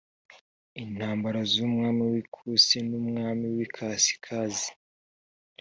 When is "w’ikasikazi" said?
3.55-4.69